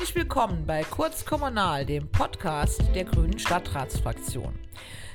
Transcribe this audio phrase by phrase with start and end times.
[0.00, 4.58] Herzlich willkommen bei Kurz Kommunal, dem Podcast der Grünen Stadtratsfraktion.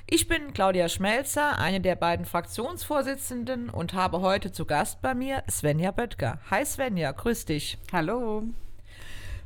[0.05, 5.41] Ich bin Claudia Schmelzer, eine der beiden Fraktionsvorsitzenden und habe heute zu Gast bei mir
[5.49, 6.37] Svenja Böttger.
[6.51, 7.79] Hi Svenja, grüß dich.
[7.91, 8.43] Hallo.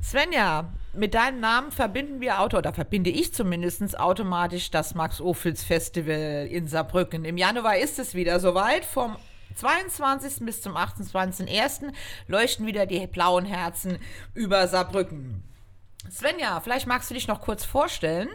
[0.04, 6.50] Svenja, mit deinem Namen verbinden wir Auto, oder verbinde ich zumindest automatisch das Max-Ophüls Festival
[6.52, 7.24] in Saarbrücken.
[7.24, 8.84] Im Januar ist es wieder soweit.
[8.84, 9.16] Vom
[9.56, 10.46] 22.
[10.46, 11.92] bis zum 28.01.
[12.28, 14.00] leuchten wieder die blauen Herzen
[14.34, 15.44] über Saarbrücken.
[16.10, 18.30] Svenja, vielleicht magst du dich noch kurz vorstellen.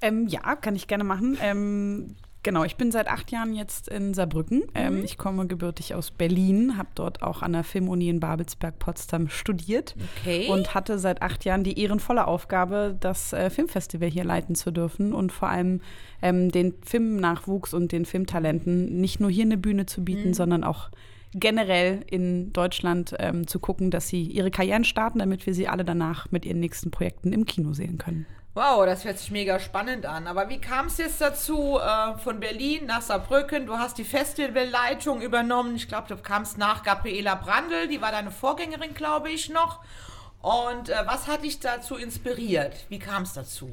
[0.00, 1.38] Ähm, ja, kann ich gerne machen.
[1.40, 4.62] Ähm, genau, ich bin seit acht Jahren jetzt in Saarbrücken.
[4.74, 5.04] Ähm, mhm.
[5.04, 10.48] ich komme gebürtig aus Berlin, habe dort auch an der Filmuni in Babelsberg-Potsdam studiert okay.
[10.48, 15.12] und hatte seit acht Jahren die ehrenvolle Aufgabe, das äh, Filmfestival hier leiten zu dürfen
[15.12, 15.80] und vor allem
[16.22, 20.34] ähm, den Filmnachwuchs und den Filmtalenten nicht nur hier eine Bühne zu bieten, mhm.
[20.34, 20.90] sondern auch
[21.34, 25.84] generell in Deutschland ähm, zu gucken, dass sie ihre Karrieren starten, damit wir sie alle
[25.84, 28.24] danach mit ihren nächsten Projekten im Kino sehen können.
[28.56, 30.26] Wow, das hört sich mega spannend an.
[30.26, 33.66] Aber wie kam es jetzt dazu, äh, von Berlin nach Saarbrücken?
[33.66, 35.76] Du hast die Festivalleitung übernommen.
[35.76, 39.80] Ich glaube, du kamst nach Gabriela Brandl, die war deine Vorgängerin, glaube ich, noch.
[40.40, 42.86] Und äh, was hat dich dazu inspiriert?
[42.88, 43.68] Wie kam es dazu?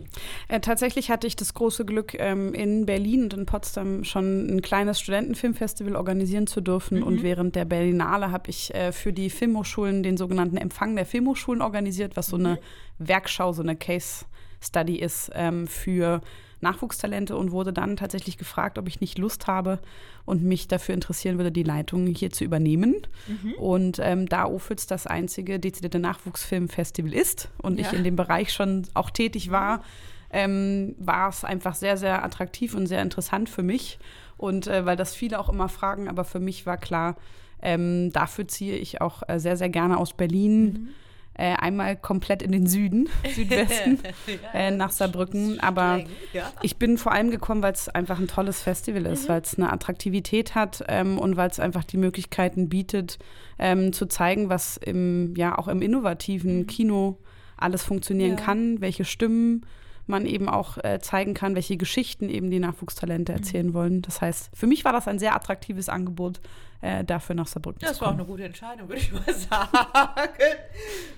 [0.50, 4.62] Äh, tatsächlich hatte ich das große Glück, ähm, in Berlin und in Potsdam schon ein
[4.62, 6.98] kleines Studentenfilmfestival organisieren zu dürfen.
[6.98, 7.04] Mhm.
[7.04, 11.62] Und während der Berlinale habe ich äh, für die Filmhochschulen den sogenannten Empfang der Filmhochschulen
[11.62, 12.46] organisiert, was so mhm.
[12.46, 12.60] eine
[12.98, 14.26] Werkschau, so eine Case
[14.64, 16.22] Study ist ähm, für
[16.64, 19.80] Nachwuchstalente und wurde dann tatsächlich gefragt, ob ich nicht Lust habe
[20.26, 22.96] und mich dafür interessieren würde, die Leitung hier zu übernehmen.
[23.28, 23.54] Mhm.
[23.54, 27.86] Und ähm, da Ofitz das einzige dezidierte Nachwuchsfilmfestival ist und ja.
[27.86, 29.84] ich in dem Bereich schon auch tätig war,
[30.32, 34.00] ähm, war es einfach sehr, sehr attraktiv und sehr interessant für mich.
[34.38, 37.18] Und äh, weil das viele auch immer fragen, aber für mich war klar,
[37.62, 40.64] ähm, dafür ziehe ich auch äh, sehr, sehr gerne aus Berlin.
[40.66, 40.90] Mhm
[41.36, 45.60] äh, einmal komplett in den Süden, Südwesten, ja, äh, nach Saarbrücken.
[45.60, 46.52] Aber ja.
[46.62, 49.30] ich bin vor allem gekommen, weil es einfach ein tolles Festival ist, mhm.
[49.30, 53.18] weil es eine Attraktivität hat ähm, und weil es einfach die Möglichkeiten bietet,
[53.58, 56.68] ähm, zu zeigen, was im, ja, auch im innovativen mhm.
[56.68, 57.18] Kino
[57.58, 58.44] alles funktionieren ja.
[58.44, 59.66] kann, welche Stimmen
[60.06, 63.38] man eben auch äh, zeigen kann, welche Geschichten eben die Nachwuchstalente mhm.
[63.38, 63.74] erzählen mhm.
[63.74, 64.02] wollen.
[64.02, 66.42] Das heißt, für mich war das ein sehr attraktives Angebot,
[66.82, 68.18] äh, dafür nach Saarbrücken das zu kommen.
[68.18, 69.70] Das war auch eine gute Entscheidung, würde ich mal sagen.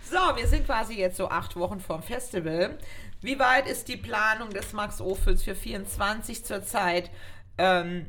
[0.10, 2.78] So, wir sind quasi jetzt so acht Wochen vorm Festival.
[3.22, 7.10] Wie weit ist die Planung des Max Ophüls für 24 zurzeit?
[7.58, 8.06] Ähm,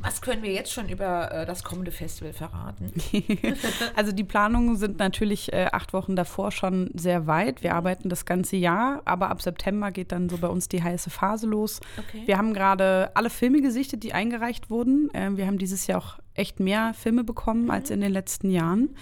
[0.00, 2.92] was können wir jetzt schon über äh, das kommende Festival verraten?
[3.96, 7.62] also die Planungen sind natürlich äh, acht Wochen davor schon sehr weit.
[7.62, 11.10] Wir arbeiten das ganze Jahr, aber ab September geht dann so bei uns die heiße
[11.10, 11.80] Phase los.
[11.98, 12.22] Okay.
[12.26, 15.12] Wir haben gerade alle Filme gesichtet, die eingereicht wurden.
[15.14, 17.70] Äh, wir haben dieses Jahr auch echt mehr Filme bekommen mhm.
[17.70, 18.94] als in den letzten Jahren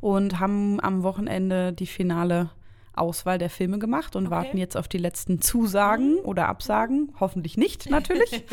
[0.00, 2.50] und haben am Wochenende die finale
[2.96, 4.34] Auswahl der Filme gemacht und okay.
[4.34, 6.24] warten jetzt auf die letzten Zusagen mhm.
[6.24, 7.12] oder Absagen.
[7.20, 8.44] Hoffentlich nicht, natürlich.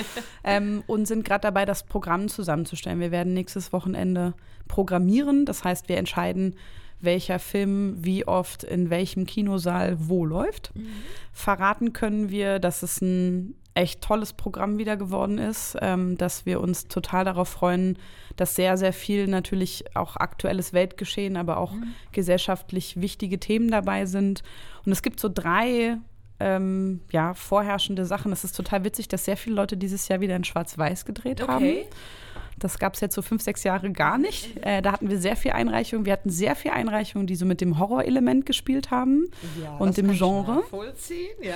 [0.43, 2.99] ähm, und sind gerade dabei, das Programm zusammenzustellen.
[2.99, 4.33] Wir werden nächstes Wochenende
[4.67, 5.45] programmieren.
[5.45, 6.55] Das heißt, wir entscheiden,
[6.99, 10.75] welcher Film wie oft in welchem Kinosaal wo läuft.
[10.75, 10.87] Mhm.
[11.33, 16.59] Verraten können wir, dass es ein echt tolles Programm wieder geworden ist, ähm, dass wir
[16.59, 17.97] uns total darauf freuen,
[18.35, 21.93] dass sehr, sehr viel natürlich auch aktuelles Weltgeschehen, aber auch mhm.
[22.11, 24.43] gesellschaftlich wichtige Themen dabei sind.
[24.85, 25.97] Und es gibt so drei
[26.39, 28.31] ähm, ja, vorherrschende Sachen.
[28.31, 31.51] Es ist total witzig, dass sehr viele Leute dieses Jahr wieder in Schwarz-Weiß gedreht okay.
[31.51, 31.67] haben.
[32.61, 34.55] Das gab es jetzt so fünf, sechs Jahre gar nicht.
[34.63, 36.05] Äh, da hatten wir sehr viel Einreichungen.
[36.05, 39.25] Wir hatten sehr viel Einreichungen, die so mit dem Horrorelement gespielt haben
[39.59, 40.63] ja, und dem Genre.
[41.41, 41.55] Ja.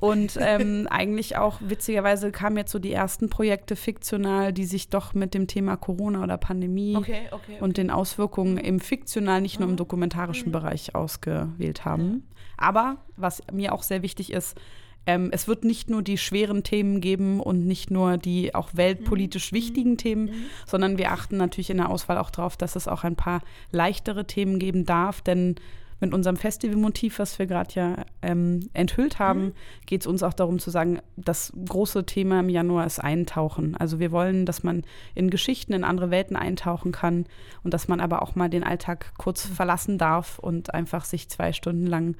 [0.00, 5.14] Und ähm, eigentlich auch witzigerweise kamen jetzt so die ersten Projekte fiktional, die sich doch
[5.14, 7.56] mit dem Thema Corona oder Pandemie okay, okay, okay.
[7.60, 9.78] und den Auswirkungen im fiktional, nicht nur im mhm.
[9.78, 10.52] dokumentarischen mhm.
[10.52, 12.26] Bereich ausgewählt haben.
[12.56, 14.58] Aber was mir auch sehr wichtig ist,
[15.06, 19.52] ähm, es wird nicht nur die schweren Themen geben und nicht nur die auch weltpolitisch
[19.52, 19.56] mhm.
[19.56, 20.44] wichtigen Themen, mhm.
[20.66, 23.42] sondern wir achten natürlich in der Auswahl auch darauf, dass es auch ein paar
[23.72, 25.56] leichtere Themen geben darf, denn
[26.00, 29.52] mit unserem Festivalmotiv, was wir gerade ja ähm, enthüllt haben, mhm.
[29.86, 33.76] geht es uns auch darum zu sagen, das große Thema im Januar ist Eintauchen.
[33.76, 34.82] Also wir wollen, dass man
[35.14, 37.26] in Geschichten, in andere Welten eintauchen kann
[37.62, 39.54] und dass man aber auch mal den Alltag kurz mhm.
[39.54, 42.16] verlassen darf und einfach sich zwei Stunden lang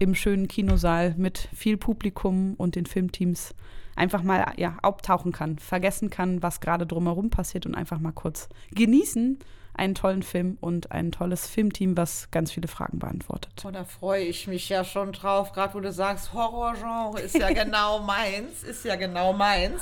[0.00, 3.54] im schönen Kinosaal mit viel Publikum und den Filmteams
[3.94, 8.48] einfach mal ja, abtauchen kann, vergessen kann, was gerade drumherum passiert und einfach mal kurz
[8.72, 9.38] genießen
[9.74, 13.52] einen tollen Film und ein tolles Filmteam, was ganz viele Fragen beantwortet.
[13.64, 17.48] Oh, da freue ich mich ja schon drauf, gerade wo du sagst, Horrorgenre ist ja
[17.54, 19.80] genau meins, ist ja genau meins.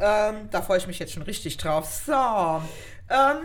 [0.00, 1.86] Ähm, da freue ich mich jetzt schon richtig drauf.
[1.86, 3.44] So, ähm,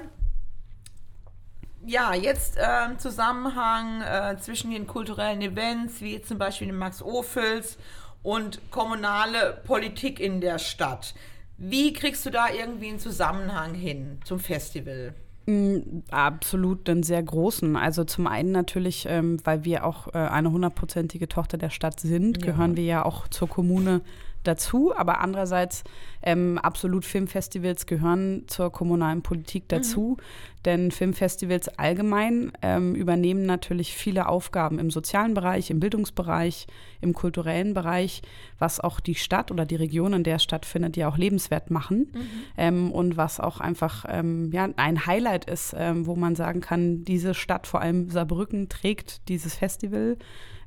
[1.86, 7.02] ja, jetzt äh, im Zusammenhang äh, zwischen den kulturellen Events, wie zum Beispiel den Max
[7.02, 7.78] Ophüls
[8.24, 11.14] und kommunale Politik in der Stadt.
[11.58, 15.14] Wie kriegst du da irgendwie einen Zusammenhang hin zum Festival?
[15.46, 17.76] Mm, absolut einen sehr großen.
[17.76, 22.38] Also zum einen natürlich, ähm, weil wir auch äh, eine hundertprozentige Tochter der Stadt sind,
[22.38, 22.52] ja.
[22.52, 24.02] gehören wir ja auch zur Kommune
[24.44, 25.84] dazu, aber andererseits
[26.24, 29.68] ähm, absolut Filmfestivals gehören zur kommunalen Politik mhm.
[29.68, 30.62] dazu, mhm.
[30.66, 36.68] denn Filmfestivals allgemein ähm, übernehmen natürlich viele Aufgaben im sozialen Bereich, im Bildungsbereich,
[37.02, 38.22] im kulturellen Bereich,
[38.60, 42.12] was auch die Stadt oder die Region, in der es stattfindet, ja auch lebenswert machen
[42.14, 42.22] mhm.
[42.58, 47.04] ähm, und was auch einfach ähm, ja, ein Highlight ist, ähm, wo man sagen kann,
[47.04, 50.18] diese Stadt, vor allem Saarbrücken, trägt dieses Festival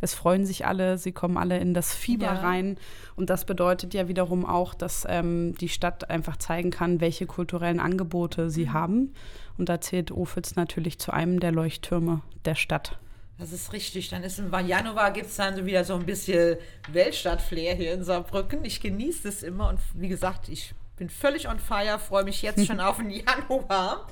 [0.05, 2.41] es freuen sich alle, sie kommen alle in das Fieber ja.
[2.41, 2.77] rein.
[3.17, 7.81] Und das bedeutet ja wiederum auch, dass ähm, die Stadt einfach zeigen kann, welche kulturellen
[7.81, 8.73] Angebote sie mhm.
[8.75, 9.15] haben.
[9.57, 12.99] Und da zählt Ophüls natürlich zu einem der Leuchttürme der Stadt.
[13.39, 14.11] Das ist richtig.
[14.11, 16.59] Dann ist im Januar gibt es dann so wieder so ein bisschen
[16.93, 18.65] Weltstadt-Flair hier in Saarbrücken.
[18.65, 22.67] Ich genieße das immer und wie gesagt, ich bin völlig on fire, freue mich jetzt
[22.67, 24.07] schon auf den Januar.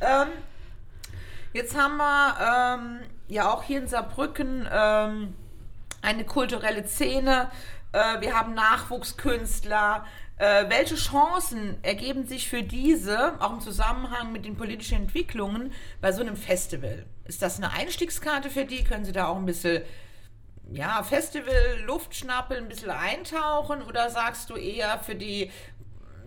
[0.00, 0.28] Ähm,
[1.54, 5.34] jetzt haben wir ähm, ja auch hier in Saarbrücken ähm,
[6.02, 7.50] eine kulturelle Szene.
[7.92, 10.04] Äh, wir haben Nachwuchskünstler.
[10.36, 16.12] Äh, welche Chancen ergeben sich für diese, auch im Zusammenhang mit den politischen Entwicklungen, bei
[16.12, 17.06] so einem Festival?
[17.24, 18.84] Ist das eine Einstiegskarte für die?
[18.84, 19.82] Können Sie da auch ein bisschen
[20.70, 23.82] ja, Festival, Luft schnappeln, ein bisschen eintauchen?
[23.82, 25.50] Oder sagst du eher für die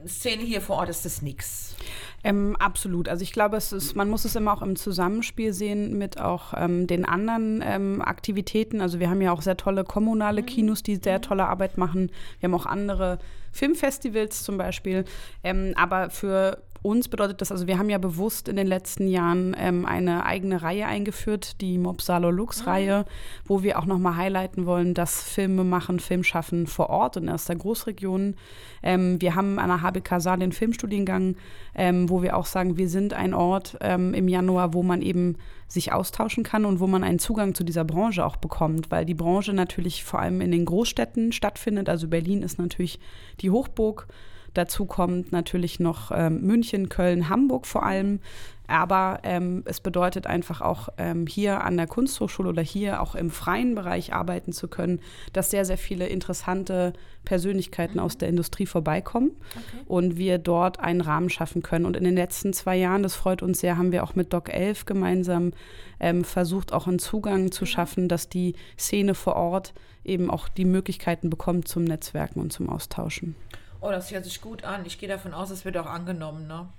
[0.06, 1.76] Szene hier vor Ort ist das nichts?
[2.24, 3.10] Ähm, absolut.
[3.10, 6.54] Also ich glaube, es ist, man muss es immer auch im Zusammenspiel sehen mit auch
[6.56, 8.82] ähm, den anderen ähm, Aktivitäten.
[8.82, 10.46] Also wir haben ja auch sehr tolle kommunale mhm.
[10.46, 11.24] Kinos, die sehr mhm.
[11.24, 12.12] tolle Arbeit machen.
[12.40, 13.20] Wir haben auch andere
[13.52, 15.06] Filmfestivals zum Beispiel.
[15.44, 19.56] Ähm, aber für uns bedeutet das, also wir haben ja bewusst in den letzten Jahren
[19.58, 23.06] ähm, eine eigene Reihe eingeführt, die Mobsalo Lux-Reihe, mhm.
[23.46, 27.46] wo wir auch nochmal highlighten wollen, dass Filme machen, Film schaffen vor Ort und aus
[27.46, 28.36] der Großregion.
[28.82, 31.36] Ähm, wir haben an der HBK Saal den Filmstudiengang,
[31.76, 35.38] ähm, wo wir auch sagen, wir sind ein Ort ähm, im Januar, wo man eben
[35.68, 39.14] sich austauschen kann und wo man einen Zugang zu dieser Branche auch bekommt, weil die
[39.14, 41.90] Branche natürlich vor allem in den Großstädten stattfindet.
[41.90, 43.00] Also Berlin ist natürlich
[43.40, 44.08] die Hochburg
[44.54, 48.20] Dazu kommt natürlich noch ähm, München, Köln, Hamburg vor allem.
[48.72, 53.30] Aber ähm, es bedeutet einfach auch ähm, hier an der Kunsthochschule oder hier auch im
[53.30, 55.02] freien Bereich arbeiten zu können,
[55.34, 56.94] dass sehr, sehr viele interessante
[57.26, 58.04] Persönlichkeiten mhm.
[58.04, 59.84] aus der Industrie vorbeikommen okay.
[59.88, 61.86] und wir dort einen Rahmen schaffen können.
[61.86, 64.48] Und in den letzten zwei Jahren, das freut uns sehr, haben wir auch mit Doc
[64.48, 65.52] 11 gemeinsam
[66.00, 67.68] ähm, versucht, auch einen Zugang zu mhm.
[67.68, 69.74] schaffen, dass die Szene vor Ort
[70.06, 73.36] eben auch die Möglichkeiten bekommt zum Netzwerken und zum Austauschen.
[73.82, 74.86] Oh, das hört sich gut an.
[74.86, 76.70] Ich gehe davon aus, es wird auch angenommen, ne?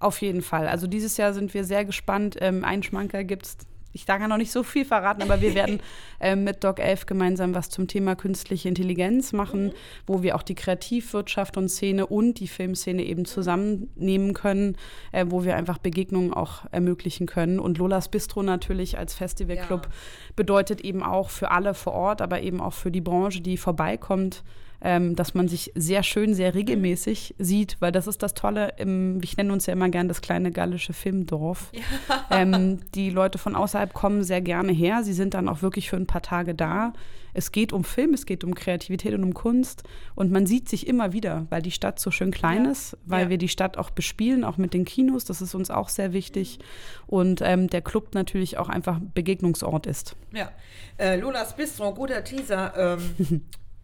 [0.00, 0.66] Auf jeden Fall.
[0.66, 2.36] Also dieses Jahr sind wir sehr gespannt.
[2.40, 3.56] Ähm, einen Schmanker gibt es
[3.92, 5.80] ich darf ja noch nicht so viel verraten, aber wir werden
[6.20, 9.72] äh, mit Doc 11 gemeinsam was zum Thema künstliche Intelligenz machen, mhm.
[10.06, 14.76] wo wir auch die Kreativwirtschaft und Szene und die Filmszene eben zusammennehmen können,
[15.12, 17.58] äh, wo wir einfach Begegnungen auch ermöglichen können.
[17.58, 19.90] Und Lolas Bistro natürlich als Festivalclub ja.
[20.36, 24.44] bedeutet eben auch für alle vor Ort, aber eben auch für die Branche, die vorbeikommt,
[24.80, 29.20] ähm, dass man sich sehr schön, sehr regelmäßig sieht, weil das ist das Tolle, im,
[29.22, 31.70] ich nenne uns ja immer gern das kleine gallische Filmdorf.
[31.72, 31.80] Ja.
[32.30, 35.96] Ähm, die Leute von außerhalb kommen sehr gerne her, sie sind dann auch wirklich für
[35.96, 36.92] ein paar Tage da.
[37.32, 39.82] Es geht um Film, es geht um Kreativität und um Kunst
[40.14, 42.70] und man sieht sich immer wieder, weil die Stadt so schön klein ja.
[42.72, 43.30] ist, weil ja.
[43.30, 46.58] wir die Stadt auch bespielen, auch mit den Kinos, das ist uns auch sehr wichtig
[47.06, 50.16] und ähm, der Club natürlich auch einfach Begegnungsort ist.
[50.32, 50.50] Ja,
[50.98, 52.98] äh, Lolas Bistro, guter Teaser.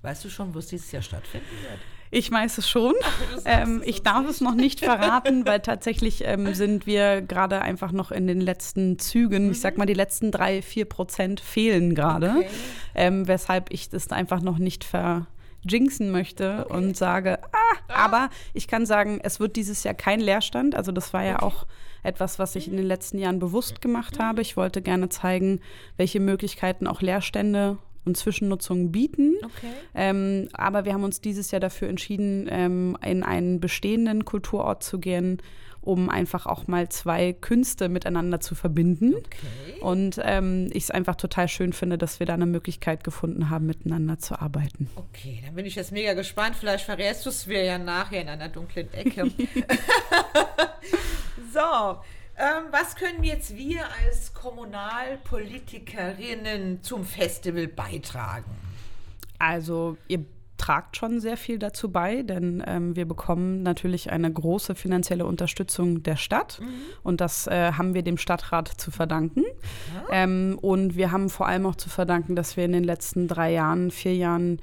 [0.04, 1.80] Weißt du schon, wo es dieses Jahr stattfinden wird?
[2.10, 2.92] Ich weiß es schon.
[3.46, 8.12] Ähm, ich darf es noch nicht verraten, weil tatsächlich ähm, sind wir gerade einfach noch
[8.12, 9.46] in den letzten Zügen.
[9.46, 9.52] Mhm.
[9.52, 12.48] Ich sag mal, die letzten drei, vier Prozent fehlen gerade, okay.
[12.94, 16.76] ähm, weshalb ich das einfach noch nicht verjinxen möchte okay.
[16.76, 17.56] und sage, ah,
[17.88, 20.74] ah, aber ich kann sagen, es wird dieses Jahr kein Leerstand.
[20.74, 21.46] Also das war ja okay.
[21.46, 21.66] auch
[22.02, 24.42] etwas, was ich in den letzten Jahren bewusst gemacht habe.
[24.42, 25.60] Ich wollte gerne zeigen,
[25.96, 29.34] welche Möglichkeiten auch Leerstände und Zwischennutzung bieten.
[29.42, 29.72] Okay.
[29.94, 34.98] Ähm, aber wir haben uns dieses Jahr dafür entschieden, ähm, in einen bestehenden Kulturort zu
[34.98, 35.38] gehen,
[35.80, 39.14] um einfach auch mal zwei Künste miteinander zu verbinden.
[39.14, 39.80] Okay.
[39.80, 43.66] Und ähm, ich es einfach total schön finde, dass wir da eine Möglichkeit gefunden haben,
[43.66, 44.88] miteinander zu arbeiten.
[44.96, 46.56] Okay, dann bin ich jetzt mega gespannt.
[46.56, 49.24] Vielleicht verrätst du es mir ja nachher in einer dunklen Ecke.
[51.52, 51.98] so.
[52.36, 58.50] Ähm, was können jetzt wir als Kommunalpolitikerinnen zum Festival beitragen?
[59.38, 60.24] Also, ihr
[60.56, 66.02] tragt schon sehr viel dazu bei, denn ähm, wir bekommen natürlich eine große finanzielle Unterstützung
[66.02, 66.72] der Stadt mhm.
[67.02, 69.44] und das äh, haben wir dem Stadtrat zu verdanken.
[70.10, 73.52] Ähm, und wir haben vor allem auch zu verdanken, dass wir in den letzten drei
[73.52, 74.60] Jahren, vier Jahren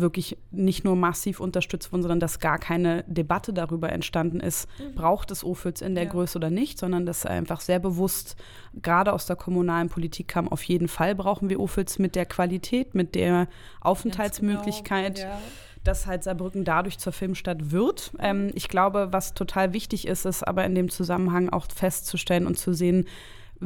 [0.00, 4.94] wirklich nicht nur massiv unterstützt wurden, sondern dass gar keine Debatte darüber entstanden ist, mhm.
[4.94, 6.10] braucht es Ofels in der ja.
[6.10, 8.36] Größe oder nicht, sondern dass einfach sehr bewusst
[8.82, 12.94] gerade aus der kommunalen Politik kam, auf jeden Fall brauchen wir Ofels mit der Qualität,
[12.94, 13.48] mit der
[13.80, 15.16] Aufenthaltsmöglichkeit.
[15.16, 15.28] Genau.
[15.28, 15.40] Ja
[15.84, 18.12] dass halt Saarbrücken dadurch zur Filmstadt wird.
[18.18, 22.58] Ähm, ich glaube, was total wichtig ist, ist aber in dem Zusammenhang auch festzustellen und
[22.58, 23.06] zu sehen,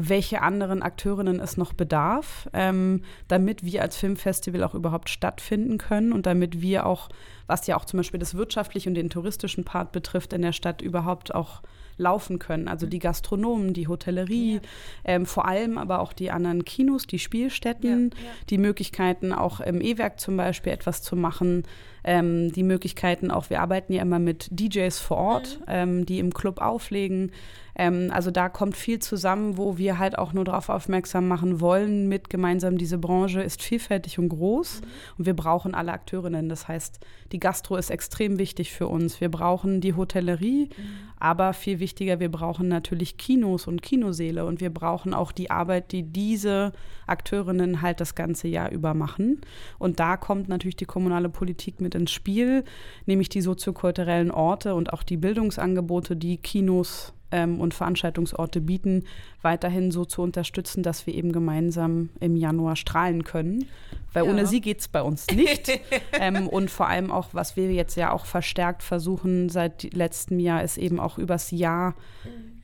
[0.00, 6.12] welche anderen Akteurinnen es noch bedarf, ähm, damit wir als Filmfestival auch überhaupt stattfinden können
[6.12, 7.08] und damit wir auch,
[7.48, 10.82] was ja auch zum Beispiel das wirtschaftliche und den touristischen Part betrifft, in der Stadt
[10.82, 11.62] überhaupt auch
[11.96, 12.68] laufen können.
[12.68, 14.60] Also die Gastronomen, die Hotellerie, ja.
[15.04, 18.30] ähm, vor allem aber auch die anderen Kinos, die Spielstätten, ja, ja.
[18.50, 21.64] die Möglichkeiten auch im E-Werk zum Beispiel etwas zu machen,
[22.08, 25.64] ähm, die Möglichkeiten auch, wir arbeiten ja immer mit DJs vor Ort, mhm.
[25.68, 27.32] ähm, die im Club auflegen.
[27.78, 32.08] Ähm, also da kommt viel zusammen, wo wir halt auch nur darauf aufmerksam machen wollen,
[32.08, 34.86] mit gemeinsam diese Branche ist vielfältig und groß mhm.
[35.18, 36.48] und wir brauchen alle Akteurinnen.
[36.48, 36.98] Das heißt,
[37.30, 39.20] die Gastro ist extrem wichtig für uns.
[39.20, 40.82] Wir brauchen die Hotellerie, mhm.
[41.18, 45.92] aber viel wichtiger, wir brauchen natürlich Kinos und Kinoseele und wir brauchen auch die Arbeit,
[45.92, 46.72] die diese
[47.06, 49.40] Akteurinnen halt das ganze Jahr über machen.
[49.78, 52.64] Und da kommt natürlich die kommunale Politik mit ins Spiel,
[53.06, 59.04] nämlich die soziokulturellen Orte und auch die Bildungsangebote, die Kinos ähm, und Veranstaltungsorte bieten,
[59.42, 63.66] weiterhin so zu unterstützen, dass wir eben gemeinsam im Januar strahlen können.
[64.12, 64.30] Weil ja.
[64.30, 65.70] ohne sie geht es bei uns nicht.
[66.12, 70.62] ähm, und vor allem auch, was wir jetzt ja auch verstärkt versuchen seit letztem Jahr,
[70.62, 71.94] ist eben auch übers Jahr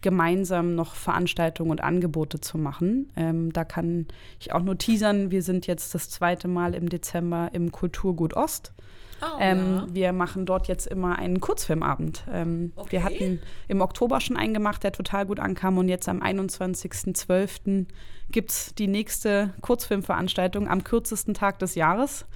[0.05, 3.11] gemeinsam noch Veranstaltungen und Angebote zu machen.
[3.17, 4.07] Ähm, da kann
[4.39, 8.75] ich auch nur teasern, wir sind jetzt das zweite Mal im Dezember im Kulturgut Ost.
[9.23, 9.87] Oh, ähm, ja.
[9.91, 12.25] Wir machen dort jetzt immer einen Kurzfilmabend.
[12.33, 12.93] Ähm, okay.
[12.93, 15.79] Wir hatten im Oktober schon einen gemacht, der total gut ankam.
[15.79, 17.87] Und jetzt am 21.12.
[18.31, 22.27] gibt es die nächste Kurzfilmveranstaltung am kürzesten Tag des Jahres.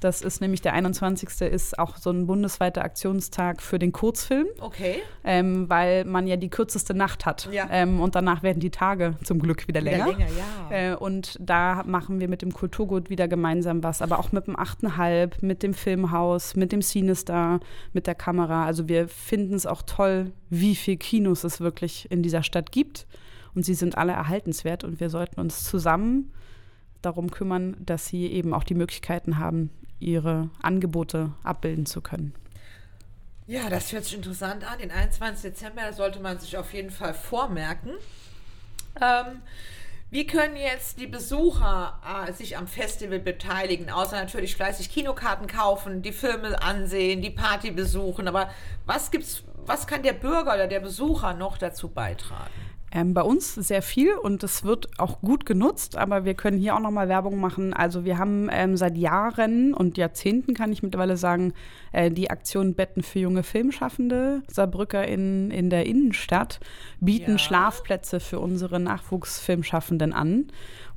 [0.00, 1.40] Das ist nämlich der 21.
[1.50, 4.46] ist auch so ein bundesweiter Aktionstag für den Kurzfilm.
[4.60, 4.96] Okay.
[5.24, 7.48] Ähm, weil man ja die kürzeste Nacht hat.
[7.50, 7.68] Ja.
[7.70, 10.06] Ähm, und danach werden die Tage zum Glück wieder länger.
[10.06, 10.30] Wieder länger
[10.70, 10.92] ja.
[10.92, 14.56] Äh, und da machen wir mit dem Kulturgut wieder gemeinsam was, aber auch mit dem
[14.56, 17.60] 8,5, mit dem Filmhaus, mit dem Cinestar,
[17.92, 18.66] mit der Kamera.
[18.66, 23.06] Also wir finden es auch toll, wie viele Kinos es wirklich in dieser Stadt gibt.
[23.54, 26.32] Und sie sind alle erhaltenswert und wir sollten uns zusammen
[27.02, 32.34] darum kümmern, dass sie eben auch die Möglichkeiten haben, ihre Angebote abbilden zu können.
[33.46, 34.78] Ja, das hört sich interessant an.
[34.78, 35.52] Den 21.
[35.52, 37.92] Dezember sollte man sich auf jeden Fall vormerken.
[39.00, 39.40] Ähm,
[40.10, 43.90] wie können jetzt die Besucher äh, sich am Festival beteiligen?
[43.90, 48.28] Außer natürlich fleißig Kinokarten kaufen, die Filme ansehen, die Party besuchen.
[48.28, 48.50] Aber
[48.86, 52.52] was gibt's, was kann der Bürger oder der Besucher noch dazu beitragen?
[52.90, 56.74] Ähm, bei uns sehr viel und es wird auch gut genutzt, aber wir können hier
[56.74, 57.74] auch nochmal Werbung machen.
[57.74, 61.52] Also wir haben ähm, seit Jahren und Jahrzehnten, kann ich mittlerweile sagen,
[61.92, 66.60] äh, die Aktion Betten für junge Filmschaffende, Saarbrücker in, in der Innenstadt,
[67.00, 67.38] bieten ja.
[67.38, 70.46] Schlafplätze für unsere Nachwuchsfilmschaffenden an.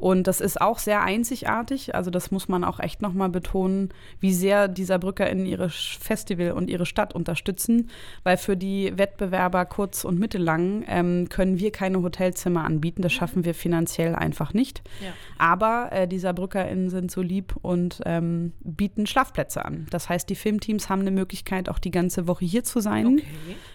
[0.01, 1.93] Und das ist auch sehr einzigartig.
[1.93, 3.89] Also das muss man auch echt nochmal betonen,
[4.20, 7.91] wie sehr die Saarbrücker in ihre Festival und ihre Stadt unterstützen,
[8.24, 13.03] weil für die Wettbewerber kurz- und mittellang ähm, können wir keine Hotelzimmer anbieten.
[13.03, 14.81] Das schaffen wir finanziell einfach nicht.
[15.05, 15.13] Ja.
[15.38, 19.86] Aber äh, die SaarbrückerInnen sind so lieb und ähm, bieten Schlafplätze an.
[19.91, 23.24] Das heißt, die Filmteams haben eine Möglichkeit, auch die ganze Woche hier zu sein, okay.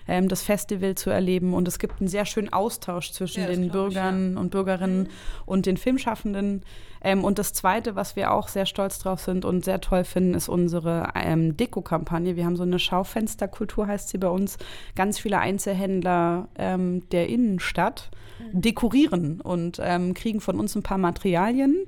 [0.08, 1.54] ähm, das Festival zu erleben.
[1.54, 4.40] Und es gibt einen sehr schönen Austausch zwischen ja, den Bürgern ich, ja.
[4.40, 5.08] und Bürgerinnen mhm.
[5.44, 6.62] und den Filmschaffenden Filmschaffenden.
[7.02, 10.34] Ähm, und das Zweite, was wir auch sehr stolz drauf sind und sehr toll finden,
[10.34, 12.36] ist unsere ähm, Deko-Kampagne.
[12.36, 14.58] Wir haben so eine Schaufensterkultur, heißt sie bei uns.
[14.94, 18.60] Ganz viele Einzelhändler ähm, der Innenstadt mhm.
[18.60, 21.86] dekorieren und ähm, kriegen von uns ein paar Materialien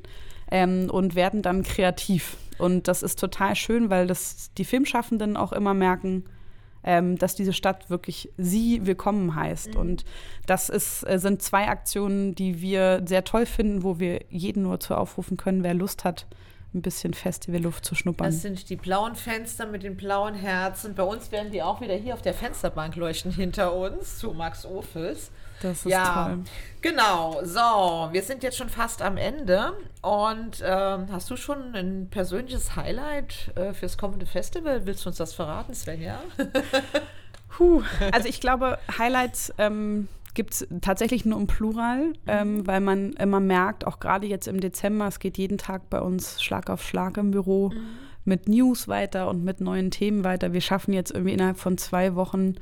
[0.51, 2.37] ähm, und werden dann kreativ.
[2.59, 6.25] Und das ist total schön, weil das die Filmschaffenden auch immer merken,
[6.89, 9.75] ähm, dass diese Stadt wirklich sie willkommen heißt.
[9.75, 9.81] Mhm.
[9.81, 10.05] Und
[10.47, 14.81] das ist, äh, sind zwei Aktionen, die wir sehr toll finden, wo wir jeden nur
[14.81, 16.27] zu aufrufen können, wer Lust hat,
[16.73, 18.29] ein bisschen Festivalluft zu schnuppern.
[18.29, 20.95] Das sind die blauen Fenster mit den blauen Herzen.
[20.95, 24.65] Bei uns werden die auch wieder hier auf der Fensterbank leuchten hinter uns zu Max
[24.65, 25.31] Ophels.
[25.63, 26.39] Das ist ja, toll.
[26.81, 29.73] Genau, so, wir sind jetzt schon fast am Ende.
[30.03, 34.87] Und ähm, hast du schon ein persönliches Highlight äh, fürs kommende Festival?
[34.87, 36.21] Willst du uns das verraten, Svenja?
[37.49, 42.67] Puh, also ich glaube, Highlights ähm, gibt es tatsächlich nur im Plural, ähm, mhm.
[42.67, 46.41] weil man immer merkt, auch gerade jetzt im Dezember, es geht jeden Tag bei uns
[46.41, 47.71] Schlag auf Schlag im Büro.
[47.71, 50.53] Mhm mit News weiter und mit neuen Themen weiter.
[50.53, 52.55] Wir schaffen jetzt irgendwie innerhalb von zwei Wochen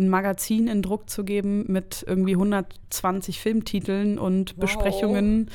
[0.00, 4.60] ein Magazin in Druck zu geben mit irgendwie 120 Filmtiteln und Wow.
[4.60, 5.50] Besprechungen.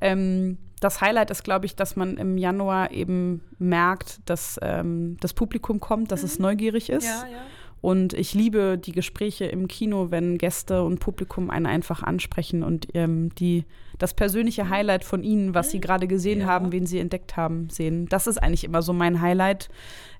[0.00, 5.34] Ähm, das Highlight ist, glaube ich, dass man im Januar eben merkt, dass ähm, das
[5.34, 7.04] Publikum kommt, dass es neugierig ist.
[7.06, 7.38] Ja, ja.
[7.80, 12.88] Und ich liebe die Gespräche im Kino, wenn Gäste und Publikum einen einfach ansprechen und
[12.94, 13.64] ähm, die,
[13.98, 16.46] das persönliche Highlight von ihnen, was sie gerade gesehen Ja.
[16.46, 18.06] haben, wen sie entdeckt haben, sehen.
[18.08, 19.68] Das ist eigentlich immer so mein Highlight.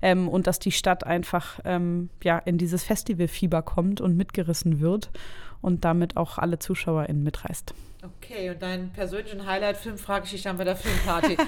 [0.01, 5.09] Ähm, und dass die Stadt einfach ähm, ja, in dieses Festivalfieber kommt und mitgerissen wird
[5.61, 7.73] und damit auch alle ZuschauerInnen mitreißt.
[8.01, 11.37] Okay, und deinen persönlichen Highlight-Film frage ich dich dann bei der Filmparty.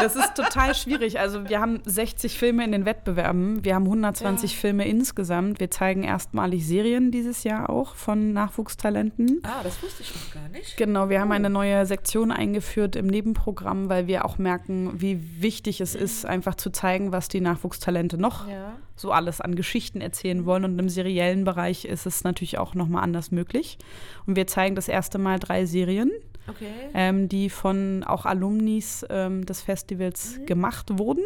[0.00, 1.18] Das ist total schwierig.
[1.18, 3.64] Also wir haben 60 Filme in den Wettbewerben.
[3.64, 4.58] Wir haben 120 Ja.
[4.60, 5.58] Filme insgesamt.
[5.58, 9.40] Wir zeigen erstmalig Serien dieses Jahr auch von Nachwuchstalenten.
[9.42, 10.76] ah, das wusste ich noch gar nicht.
[10.76, 15.80] Genau, wir haben eine neue Sektion eingeführt im Nebenprogramm, weil wir auch merken, wie wichtig
[15.80, 18.76] es ist, einfach zu zeigen, was die Nachwuchstalente noch Ja.
[18.98, 20.64] So alles an Geschichten erzählen wollen.
[20.64, 23.78] Und im seriellen Bereich ist es natürlich auch nochmal anders möglich.
[24.26, 26.10] Und wir zeigen das erste Mal drei Serien,
[26.48, 26.66] Okay.
[26.94, 31.22] ähm, die von auch Alumnis ähm, des Festivals gemacht wurden.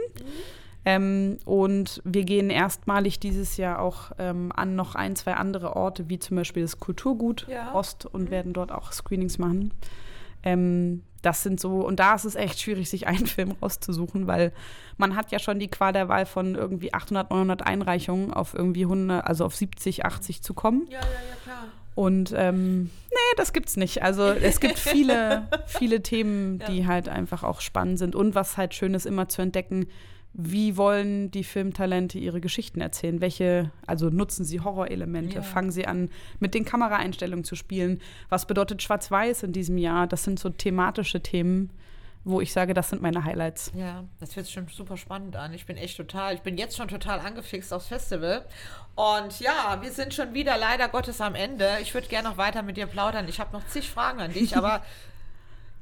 [0.85, 6.09] Ähm, und wir gehen erstmalig dieses Jahr auch ähm, an noch ein, zwei andere Orte,
[6.09, 7.73] wie zum Beispiel das Kulturgut Ja.
[7.73, 9.73] Ost und werden dort auch Screenings machen.
[11.23, 14.53] Das sind so, und da ist es echt schwierig, sich einen Film rauszusuchen, weil
[14.97, 18.83] man hat ja schon die Qual der Wahl von irgendwie 800, 900 Einreichungen auf irgendwie
[18.85, 20.87] 100, also auf 70, 80 zu kommen.
[20.91, 21.65] Ja, ja, ja, klar.
[21.95, 24.03] Und ähm, nee, das gibt's nicht.
[24.03, 26.67] Also es gibt viele, viele Themen, Ja.
[26.67, 28.15] die halt einfach auch spannend sind.
[28.17, 29.87] Und was halt schön ist, immer zu entdecken,
[30.35, 33.21] wie wollen die Filmtalente ihre Geschichten erzählen?
[33.21, 35.37] Welche, also nutzen sie Horrorelemente?
[35.37, 35.43] Ja.
[35.43, 36.09] Fangen sie an,
[36.41, 38.01] mit den Kameraeinstellungen zu spielen?
[38.31, 40.07] Was bedeutet Schwarz-Weiß in diesem Jahr?
[40.07, 41.71] Das sind so thematische Themen,
[42.25, 43.73] wo ich sage, das sind meine Highlights.
[43.75, 45.53] Ja, das sich schon super spannend an.
[45.53, 48.47] Ich bin echt total, ich bin jetzt schon total angefixt aufs Festival.
[48.95, 51.69] Und ja, wir sind schon wieder leider Gottes am Ende.
[51.83, 53.29] Ich würde gerne noch weiter mit dir plaudern.
[53.29, 54.83] Ich habe noch zig Fragen an dich, aber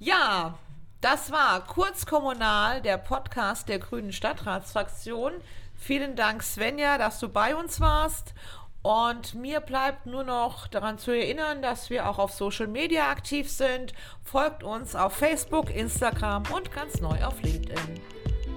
[0.00, 0.58] ja,
[1.00, 5.32] das war kurz kommunal, der Podcast der Grünen Stadtratsfraktion.
[5.74, 8.34] Vielen Dank, Svenja, dass du bei uns warst.
[8.82, 13.50] Und mir bleibt nur noch daran zu erinnern, dass wir auch auf Social Media aktiv
[13.50, 13.92] sind.
[14.24, 18.00] Folgt uns auf Facebook, Instagram und ganz neu auf LinkedIn.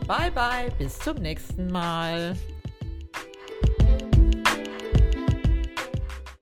[0.07, 2.37] Bye bye, bis zum nächsten Mal.